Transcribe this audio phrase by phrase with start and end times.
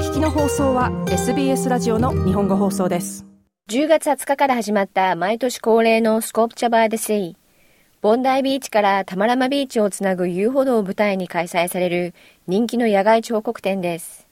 [0.00, 3.26] 聞きの放送は SBS ラジオの日本語放送です。
[3.68, 7.36] 10月20日から始まった毎年恒例のスコープチャバーデセイ
[8.00, 12.14] ボンダイビーチからタマラマビーチをつなぐ遊歩道を舞台に開催される
[12.46, 14.26] 人気の野外彫刻展です。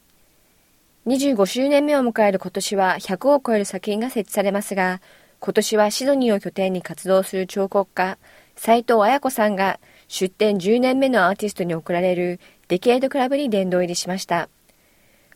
[1.07, 5.03] 25周年目を迎える今年は100を超える作品が設置されますが
[5.39, 8.16] 今年はシドニーを拠点に活動する彫刻家
[8.57, 14.49] 斉藤綾子さんが出展10年目のアーティストに贈られるデケードクラブに殿堂入りしました。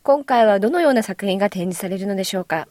[0.05, 2.67] 今回はどのような作品が展示されるのでしょうか？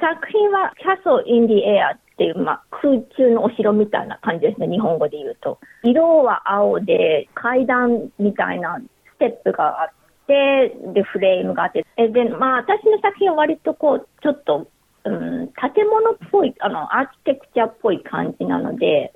[0.00, 5.60] 作品はキャソインディエアっていう、まあ、空中のお城みたいな感じですね、日本語で言うと。
[5.84, 8.80] 色は青で階段みたいな
[9.14, 9.90] ステップがあっ
[10.26, 11.84] て、で、フレームがあって。
[11.96, 14.66] で、まあ、私の作品は割とこう、ちょっと、
[15.04, 19.12] うん、建物っぽい、あの、アーキテクチャっぽい感じなので、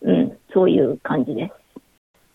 [0.00, 1.54] うん、そういう感じです。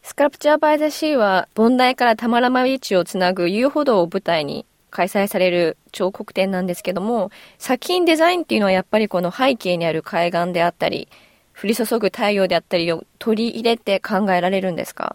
[0.06, 11.08] スカルプチャーバイザシーは、ボンダイからタマラマビーチをつなぐ遊歩道を舞台に開催される彫刻展なんですけども、作品デザインっていうのはやっぱりこの背景にある海岸であったり、
[11.56, 15.14] 降り注ぐ太陽であったりを取り入れて考えられるんですか？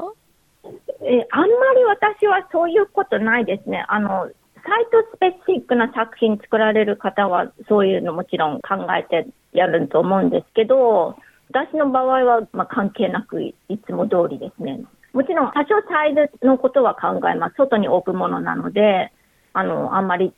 [0.64, 3.84] えあんまり私はそういうことないですね。
[3.88, 11.14] あの、サイトスペシックな作品作られる方はそういうのもちろん考えてやると思うんですけど、
[11.50, 13.54] 私の場合は、まあ、関係なくい
[13.86, 14.80] つも通りですね。
[15.12, 17.54] もちろん多少サイズのことは考えます。
[17.56, 19.12] 外に置くものなので、
[19.54, 20.32] あの、あんまり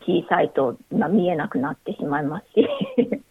[0.00, 2.68] 小さいと、まあ、見えなくなってしまいますし。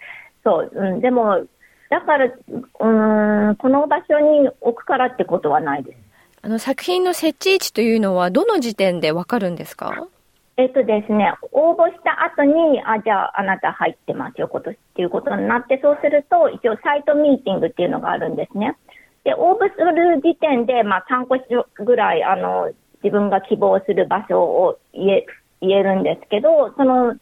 [0.44, 1.46] そう、うん、でも、
[1.90, 5.98] だから、うん、この場所に置くからってことはないです。
[6.42, 10.08] あの、作品の設置位置というのは、どの時点でわかるんですか？
[10.56, 18.78] えっとですね、応募した後に、あ、じゃああなた入ってますよ、今年っていうことになって、そうすると、一応サイトミーティングっていうのがあるんですね。
[19.24, 22.72] で、応募する時点で、まあ3個ぐらい、あの、
[23.04, 25.26] 自分が希望する場所を言え、
[25.62, 27.16] 言えるんですけど、その、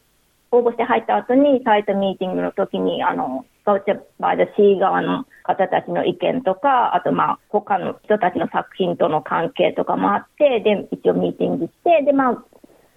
[0.50, 12.44] 応募して入った後に、サイトミーティングの時に、あの、スカウチバーシー側の方たちの意見とか、あとまあ、他の人たちの作品との関係とかもあって、で、一応ミーティングして、で、まあ、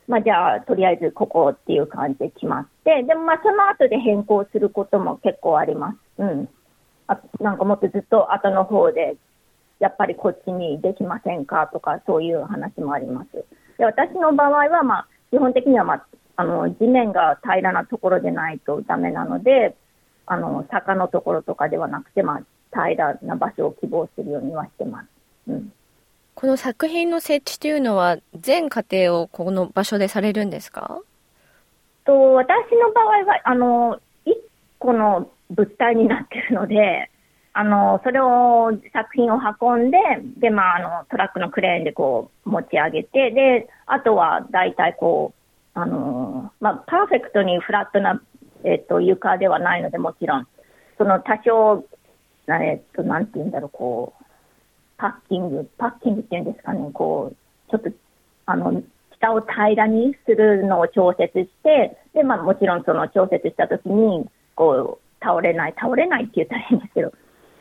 [0.08, 5.98] まあ、じゃあ、とりあえずここっていう感じで決まって、でもまあ、その後で変更することも結構あります。
[6.20, 6.50] うん。
[7.08, 9.16] あなんかもっとずっと後の方で、
[9.80, 13.46] やっぱりこっちにできませんかとか、そういう話もあります。
[13.78, 19.76] で、私の場合は、まあ、基本的には、まあ、あの、地面が平らなところでないとダメなので、
[20.28, 22.42] あの、坂のところとかではなくて、まあ、
[22.72, 25.08] 平らな場所を希望するようにはしてます。
[25.48, 25.74] うん。
[26.36, 31.00] この作品の設置というのは、全家庭をこの場所でされるんですか？
[32.06, 34.38] と私の場合は、あの、一
[34.78, 37.10] 個の物体になってるので、
[37.54, 39.98] あの、それを、作品を運んで、
[40.38, 45.34] で、まあ、あの、トラックのクレーンでこう、持ち上げて、で、あとは、大体こ
[45.76, 48.22] う、あの、まあ、パーフェクトにフラットな、
[48.66, 50.48] えっと、床ではないので、もちろん、
[50.98, 51.86] その多少、
[52.50, 54.15] えっと、なんて言うんだろう、こう、
[54.98, 57.36] パッキング、パッキングっていうんですかね、こう、
[57.72, 57.90] ちょっと、
[58.46, 58.82] あの、
[59.18, 67.14] 下を平らにするのを調節して、で、まあもちろんその調節したときに、こう、倒れない、倒れないって言ったらいいんですけど、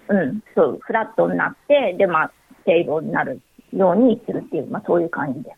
[0.09, 3.41] うん、そう、フラットになって、で、まあ、 stable になる
[3.73, 5.56] ようにするっていう、まあそういう感じです。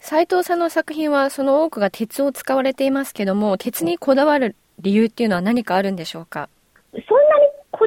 [0.00, 6.50] 斉藤さんの作品はその多くが鉄を使われていますけども、鉄にこだわる理由っていうのは何かあるんでしょうか？
[6.92, 7.00] こ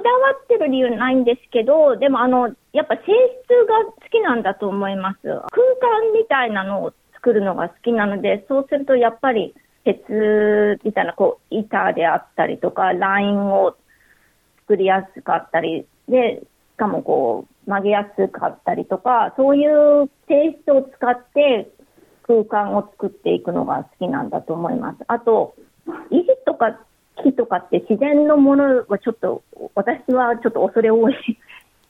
[0.07, 5.19] だわってる理由ないんですけど、でもあの、やっぱ性質が好きなんだと思います。
[5.23, 9.53] 空間みたいなのを作るのが好きなので、そうするとやっぱり
[9.83, 13.75] 鉄みたいなこう板であったりとか、ラインを
[14.61, 21.69] 作りやすかったり、で、しかもこう曲げやすかったりとか、そういう性質を使って
[22.23, 24.99] 空間を作っていくのが好きなんだと思います。
[25.07, 25.55] あと、
[26.11, 26.79] 維持とか
[27.23, 29.43] 木とかって自然のものはちょっと、
[29.77, 31.13] 私はちょっと恐れ多い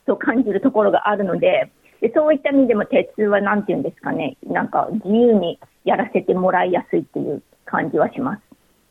[0.06, 1.72] と感じるところがあるので、
[2.02, 8.42] でそういった意味でも鉄はなんて言うんですかね、なんか自由にやらせてもらいやすいっていう感じはします。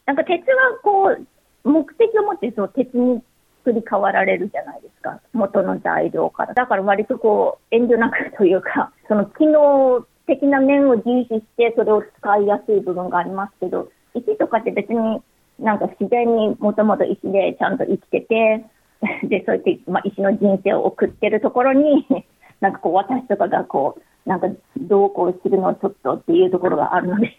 [0.07, 3.21] なんか鉄はこう、目的を持ってそう鉄に
[3.63, 5.21] 作り変わられるじゃないですか。
[5.31, 6.55] 元の材料から。
[6.55, 15.21] だから割とこう、遠慮なくというか、その機能的な面を重視してそれを使いやすい部分がありますけど、石とかって別に
[15.59, 18.65] なんか自然にもともと石でちゃんと生きてて、
[19.23, 22.05] で、そうやって、まあ、石の人生を送ってるところに、
[22.61, 24.47] なんかこう私とかがこう、なんか
[24.77, 27.37] どうこうするのちょっとっていうところがあるので。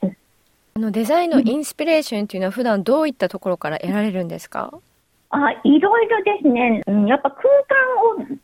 [0.74, 4.72] あのデザインのインスピレーションっていうのは普段どういったところから得られるんですか？
[5.30, 6.82] あ、いろいろですね。
[6.86, 7.42] うん、やっぱ空
[8.22, 8.38] 間を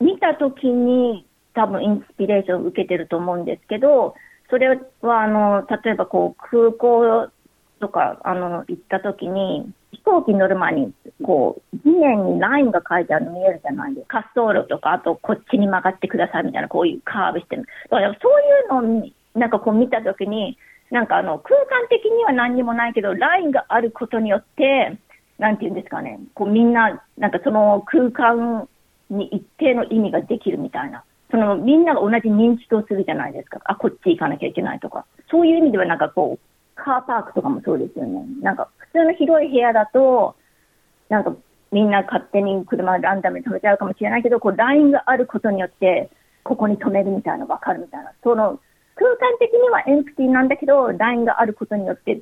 [0.00, 1.24] 見たときに
[1.54, 4.14] 多分インスピレーションを受けてると思うんですけど、
[4.50, 4.68] それ
[5.00, 7.28] は、あの、例えばこう、空港
[7.80, 10.92] とか、あの、行った時に、飛行機乗る前に、
[11.22, 14.30] こう、地面にラインが書いてあるの見えるじゃないですか。
[14.34, 17.66] 滑走路とか、あとこっちに曲がってくださいみたいな、こういうカーブしてる。
[17.90, 20.58] だからそういうのを、なんかこう見た時に、
[20.90, 24.98] なんかあの、空間的には何にもないけど、ラインがあることによって、
[25.38, 28.68] なんていうんですかね、こうみんな、なんかその空間
[29.10, 31.04] に一定の意味ができるみたいな。
[31.30, 33.60] そのみんなが同じ認識をするじゃないですか。
[33.64, 35.04] あ、こっち行かなきゃいけないとか。
[35.30, 38.24] そういう意味ではなんかこう、カーパークとかもそうですよね。
[38.40, 40.36] なんか普通の広い部屋だと、
[41.08, 41.34] なんか
[41.72, 46.10] みんな勝手に車ランダムに止めちゃうかもしれないけど、こうラインがあることによって、
[46.44, 48.12] ここに止めるみたいなの分かるみたいな。
[48.22, 48.60] その
[48.94, 52.20] 空間的にはエンプティなんだけど、ラインがあることによって、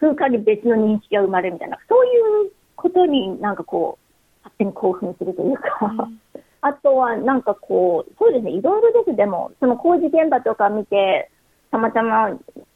[0.00, 1.78] 空間に別の認識が生まれるみたいな。
[1.88, 6.20] そういうことになんかこう、勝手に興奮するというか、うん
[6.62, 9.16] あとはなんかこう、そうですね、いろいろです。
[9.16, 11.30] でも、その工事現場とか見て、
[11.70, 12.30] たまたま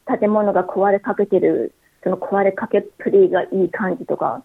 [0.07, 4.43] 建物が壊れかけてる、その壊れかけっぷりがいい感じとか、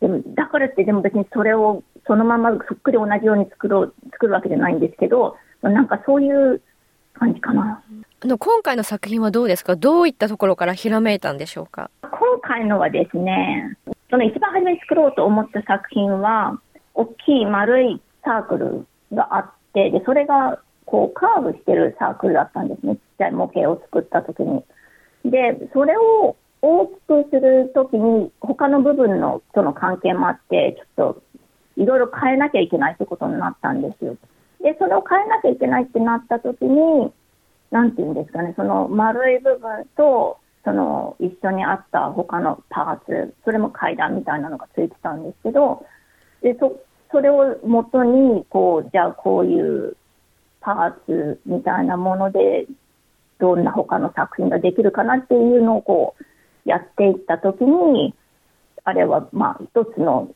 [0.00, 6.60] でも、だからってでも別にそれをそのままそっくり同じように作ろう、作るわけじゃないんですけど、なんかそういう
[7.14, 7.82] 感じかな。
[8.20, 9.76] あの、今回の作品はどうですか？
[9.76, 11.90] どういったところからひらめいたんでしょうか？
[12.02, 12.10] 今
[12.40, 13.76] 回のはですね、
[14.10, 16.60] その一番初めに作ろうと思った作品は、
[16.94, 22.96] 大きい丸いサークルがあって、で、それが、こう、カーブしてるサークルだったんですね。
[22.96, 24.62] ちっちゃい模型を作った時に。
[25.24, 31.22] で、それを大きくするときに、他の部分のとの関係もあって、ちょっと、
[31.76, 34.16] いろいろ変えなきゃいけないってことになったんですよ。
[34.60, 37.12] で、それを変えなきゃいけないってなったときに、
[37.70, 45.84] なんていうんですかね、その丸い部分と、その一緒にあった他のパーツ、それも階段みたいなのがついてたんですけど、
[46.42, 46.76] で、そ
[47.10, 49.96] それをもとに、こう、じゃあこういう
[50.60, 52.66] パーツみたいなもので、
[53.42, 56.24] どんな他の作品ができるかなっていうのをこう、
[56.64, 58.14] やっていったときに、
[58.84, 60.32] あれはまあ一つの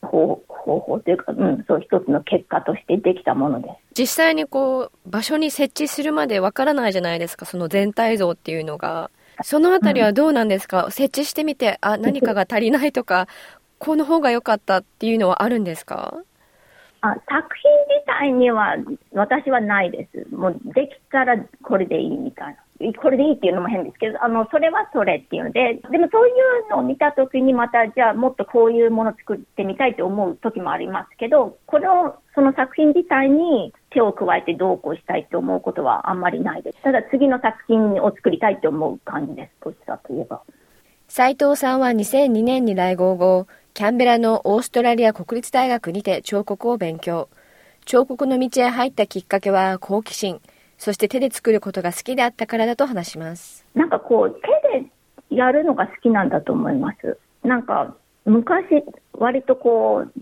[0.00, 3.74] 方法というか、うん、そう一つの結果としてできたものです。
[4.00, 9.10] 実際にこう、場所に設置するまでわからないじゃないですか、その全体像っていうのが。
[9.44, 13.28] そのあたりはどうなんですか、うん、設置してみて、あ、何かが足りないとか、
[13.78, 16.16] この方が良かったっていうのはあるんですか？
[17.02, 18.76] あ作品自体には
[19.12, 20.34] 私はないです。
[20.34, 22.56] もうできたらこれでいいみたいな。
[23.00, 26.32] これでいいっていうのも変ですけど、あの、それはそれっていうので、でもそうい
[26.66, 36.82] うのを見たときにまた、じゃあもっとこういうものを作ってみたいって思う時もありますけど、この、その作品自体に手を加えてどうこうしたいって思うことはあんまりないです。
[36.82, 39.64] ただ次の作品を作りたいって思う感じです。
[39.64, 40.42] どちらといえば。
[41.08, 47.30] 斉藤さんは2002年に来合後、キャンベラのオーストラリア国立大学にて彫刻を勉強。
[47.86, 50.42] 彫刻の道へ入ったきっかけは好奇心、
[50.76, 53.64] そして手で作ることが好きであったからだと話します。
[53.74, 54.40] なんかこう、
[54.70, 54.90] 手で
[55.30, 57.16] やるのが好きなんだと思います。
[57.42, 57.96] なんか、
[58.26, 58.84] 昔、
[59.14, 60.12] 割とこう、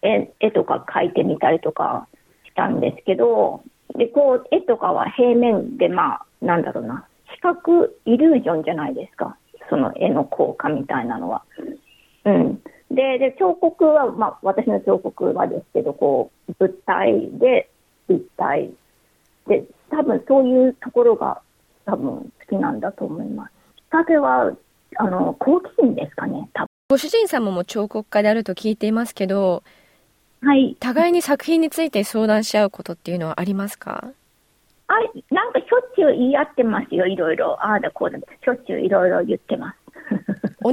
[0.00, 2.08] 絵絵とか描いてみたりとか
[2.46, 3.60] したんですけど、
[3.96, 9.36] で、こう、絵とかは平面で、まあ、なんだろうな、視覚イリュージョンじゃないですか。
[9.68, 11.42] その絵の効果みたいなのは。
[12.26, 12.62] うん。
[12.90, 17.70] で、で彫刻は、まあ、私の彫刻はですけど、こう、物体で
[18.08, 18.70] 立体
[19.46, 21.40] で、多分そういうところが
[21.86, 23.52] 多分好きなんだと思います。
[23.76, 24.52] きっかけは、
[24.96, 26.66] あの、好奇心ですかね、多分。
[26.88, 29.62] ご主人様も彫刻家であると聞いていますけど、
[30.42, 30.76] はい。
[30.78, 34.12] 互いに作品について相談し合うことっていうのはありますか？
[34.86, 34.94] あ、
[35.34, 37.56] なんかしょっちゅう言い合ってますよ、いろいろ。
[37.60, 38.18] ああだこうだ。
[38.18, 39.78] しょっちゅういろいろ言ってます。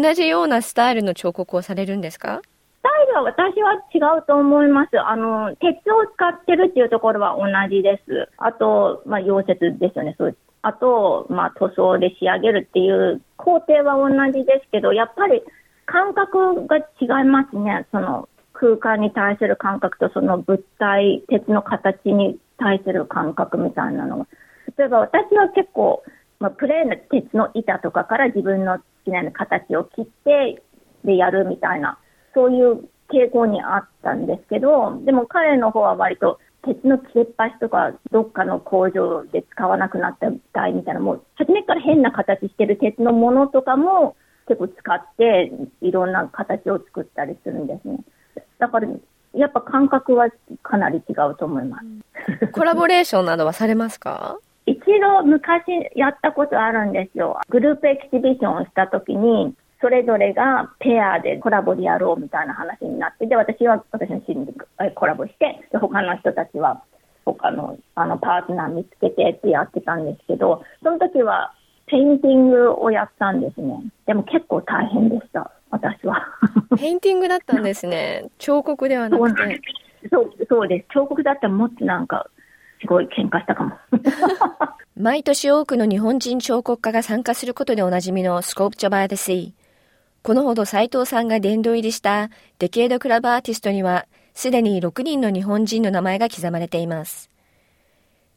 [0.01, 2.41] 同じようなスタイルの彫刻をされるんですか？
[2.79, 4.99] スタイルは私は違うと思います。
[4.99, 8.27] あの、鉄を使ってるっていうところは同じです。
[8.37, 10.15] あと、まあ、溶接ですよね。
[10.17, 15.43] そうあと、まあ、塗装で仕上げるっていう工程は同じですけど、やっぱり
[15.85, 17.85] 感覚が違いますね。
[17.91, 24.27] その空間に対する感覚とその物体、鉄の形に対する感覚みたいなのが。
[24.77, 26.03] 例えば私は結構、
[26.39, 30.61] まあ、プレーンな鉄の板とかから自分のきな形を切って
[31.03, 31.97] でやるみたいな、
[32.33, 44.15] そういう傾向にあったんですけど、でも彼の方は割と鉄の切れっ端とかどっかの工場で使わなくなった台みたいな、もう初めから変な形してる鉄のものとかも
[44.47, 47.99] 結構使っていろんな形を作ったりするんですね。
[48.59, 48.87] だから
[49.33, 50.29] やっぱ感覚は
[50.61, 52.47] かなり違うと思います。
[52.53, 54.37] コラボレーションなどはされますか？
[54.65, 55.63] 一度昔
[55.95, 57.39] やったことあるんですよ。
[57.49, 64.53] group exhibition をした時に、それぞれがペアでコラボでやろうみたいな話になって、で、私は私のチームで
[64.95, 66.81] コラボして、で他の人たちは
[67.25, 71.53] 他のあのパートナー見つけてってやってたんですけど、その時は
[71.87, 73.83] painting をやったんですね。
[74.05, 76.25] でも結構大変でした、私は。
[76.77, 78.29] painting だったんですね。
[78.37, 79.61] 彫刻ではなくて。
[80.11, 80.93] そうそうです。
[80.93, 82.27] 彫刻だったらもっとなんか、
[82.83, 83.77] すごい喧嘩したかも。
[84.99, 89.63] 毎年多くの日本人彫刻家が参加することでおなじみの Sculpture by the Sea。
[90.21, 92.29] このほど斉藤さんが殿堂入りした
[92.59, 97.29] Decade Club artist には、すでに6人の日本人の名前が刻まれています。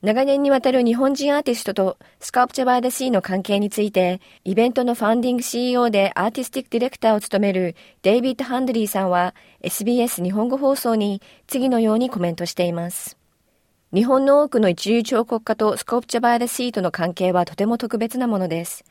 [0.02, 13.15] 長年にわたる日本人アーティストと Sculpture by the Sea の関係について、イベントのファンディング CEO で artistic director を務めるデイビッド・ハンドリーさんは SBS 日本語放送に次のようにコメントしています。
[13.96, 18.84] 日本の多くの一流彫刻家とスコープチャバーデシーとの関係はとても特別なものです。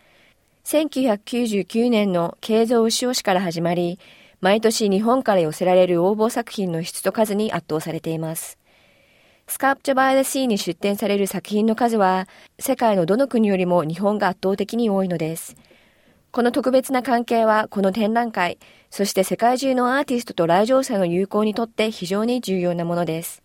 [0.64, 4.00] 1999年の慶造牛尾市から始まり、
[4.42, 8.58] 毎年日本から寄せられる応募作品の質と数に圧倒されています。
[9.46, 15.56] スカープチャバーデシーに出展される作品の数は、世界のどの国よりも日本が圧倒的に多いのです。
[16.32, 18.58] この特別な関係は、この展覧会、
[18.90, 23.45] そして世界中のアーティストと来場者の友好にとって非常に重要なものです。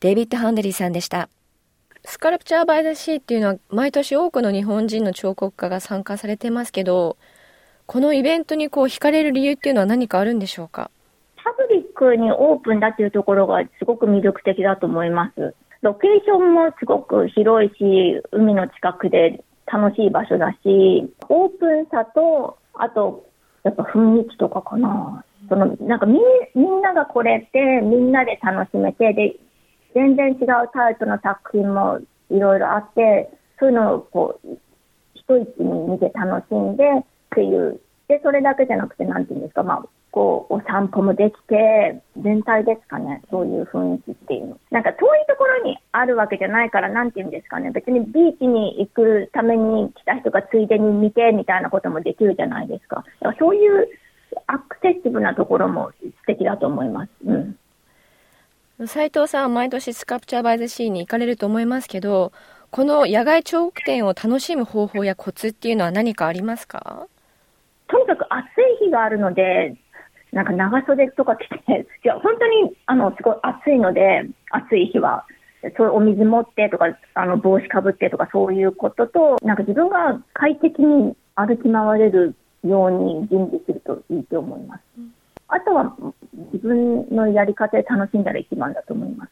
[0.00, 1.28] デイビッド・ハンドリーさんでした。
[2.04, 7.16] スカルプチャー・バイ・ザ・シーっていうのは毎年多くの日本人の彫刻家が参加されてますけど、
[7.86, 10.90] このイベントにこう惹かれる理由っていうのは何かあるんでしょうか？
[11.36, 15.54] パブリックにオープンだっていうところがすごく魅力的だと思います。
[15.82, 20.58] ロケーションもすごく広いし、海の近くで楽しい場所だし、
[21.28, 23.26] オープンさと、あと、
[23.64, 25.24] やっぱ雰囲気とかかな。
[25.48, 26.18] その、なんかみ
[26.54, 29.36] みんながこれってみんなで楽しめて、で、
[29.94, 34.58] 全然違うタイプの作品もいろいろあって、そういうのをこう、
[35.14, 37.80] 一息に見て楽しんでっていう。
[38.08, 44.58] で、それだけじゃなくて、なんていうんですか、まあ、こう、お散歩もできて、全体ですかね、そういう雰囲気っていうの。
[44.70, 52.96] なんか遠いところにあるわけじゃないから、なんていうんですかね、別にビーチに行くために来た人がついでに見てみたいなこともできるじゃないですか。
[52.96, 53.88] だからそういう
[54.46, 57.10] アクセシブなところも素敵だと思います。
[57.26, 57.56] うん。
[58.86, 62.32] 斉藤さんは毎年スカプチャーバイズシーに行かれると思いますけど、
[62.72, 67.06] この野外彫刻展を楽しむ方法やコツっていうのは何かありますか？
[67.86, 68.44] とにかく暑
[68.82, 69.76] い日があるので、
[70.32, 75.24] なんか長袖とか着て、いや、本当に、あの、すごい暑いので、暑い日は。
[75.76, 84.82] そうお水持ってとか、あの、帽子かぶってとか、そういうことと、なんか自分が快適に歩き回れるように準備するといいと思います。
[85.54, 85.96] あとは
[86.52, 89.30] 自分のやり方で楽しんだら一番だと思います。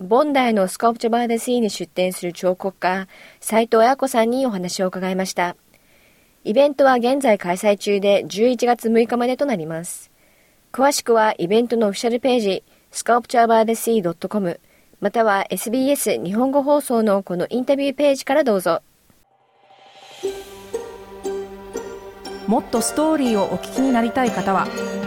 [0.00, 3.06] ボンダイのスコープチャバーデシーに出展する彫刻家、
[3.38, 5.54] 斉藤彩子さんにお話を伺いました。
[6.42, 10.10] イベントは現在開催中で11月6日までとなります。
[10.72, 14.60] 詳しくはイベントのオフィシャルページ、sculpturebythesea.com
[15.00, 18.82] または SBS 日本語放送のこのインタビューページからどうぞ。
[22.48, 24.66] もっとストーリーをお聞きになりたい方は